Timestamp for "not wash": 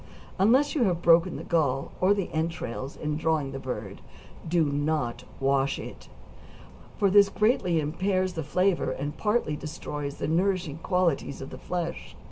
4.65-5.77